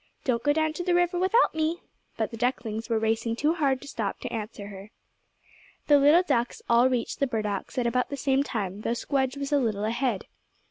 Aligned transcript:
"Don't 0.25 0.41
go 0.41 0.51
down 0.51 0.73
to 0.73 0.83
the 0.83 0.95
river 0.95 1.19
without 1.19 1.53
me." 1.53 1.81
But 2.17 2.31
the 2.31 2.35
ducklings 2.37 2.89
were 2.89 2.97
racing 2.97 3.35
too 3.35 3.53
hard 3.53 3.79
to 3.83 3.87
stop 3.87 4.19
to 4.21 4.33
answer 4.33 4.69
her. 4.69 4.89
The 5.85 5.99
little 5.99 6.23
ducks 6.23 6.59
all 6.67 6.89
reached 6.89 7.19
the 7.19 7.27
burdocks 7.27 7.77
at 7.77 7.85
about 7.85 8.09
the 8.09 8.17
same 8.17 8.41
time, 8.41 8.81
though 8.81 8.95
Squdge 8.95 9.37
was 9.37 9.51
a 9.51 9.59
little 9.59 9.83
ahead. 9.85 10.25